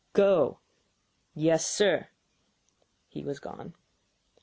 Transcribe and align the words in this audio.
"Go!" 0.13 0.57
"Yes, 1.35 1.63
sir." 1.67 2.07
He 3.07 3.23
was 3.23 3.39
gone. 3.39 3.75